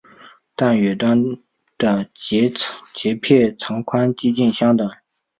[0.55, 1.37] 但远端
[1.77, 4.89] 的节片长宽几近相等。